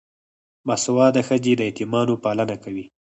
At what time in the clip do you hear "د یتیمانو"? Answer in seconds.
1.57-2.13